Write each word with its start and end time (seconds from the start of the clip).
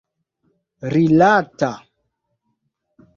rilata 0.91 1.69